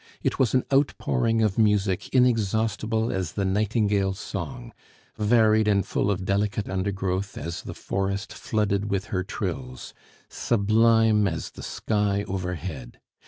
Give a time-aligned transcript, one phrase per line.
[0.23, 4.73] It was an outpouring of music inexhaustible as the nightingale's song
[5.19, 9.93] varied and full of delicate undergrowth as the forest flooded with her trills;
[10.27, 12.99] sublime as the sky overhead.